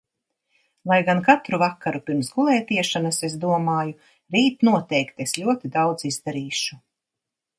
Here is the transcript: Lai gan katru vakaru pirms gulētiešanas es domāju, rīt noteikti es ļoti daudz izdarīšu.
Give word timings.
Lai 0.91 0.95
gan 1.09 1.19
katru 1.27 1.59
vakaru 1.63 2.01
pirms 2.07 2.31
gulētiešanas 2.37 3.21
es 3.29 3.37
domāju, 3.45 3.93
rīt 4.37 4.67
noteikti 4.69 5.27
es 5.29 5.37
ļoti 5.43 5.71
daudz 5.79 6.09
izdarīšu. 6.13 6.83